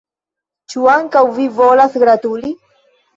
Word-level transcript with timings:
Ĉu 0.73 0.87
ankaŭ 0.93 1.21
vi 1.35 1.45
volas 1.57 1.99
gratuli? 2.05 2.51